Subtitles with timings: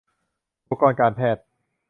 [0.69, 1.43] อุปกรณ์การแพทย์